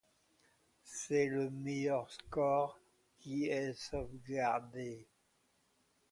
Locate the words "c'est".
0.83-1.27